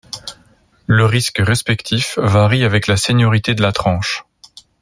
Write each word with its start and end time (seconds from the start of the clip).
Le 0.87 1.05
risque 1.05 1.37
respectif 1.37 2.17
varie 2.17 2.63
avec 2.63 2.87
la 2.87 2.97
séniorité 2.97 3.53
de 3.53 3.61
la 3.61 3.71
tranche. 3.71 4.25